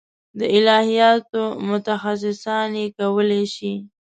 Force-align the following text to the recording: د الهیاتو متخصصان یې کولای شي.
د 0.39 0.41
الهیاتو 0.57 1.43
متخصصان 1.69 2.69
یې 2.79 2.85
کولای 2.97 3.43
شي. 3.55 3.73